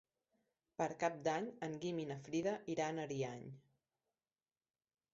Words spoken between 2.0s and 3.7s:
i na Frida iran a Ariany.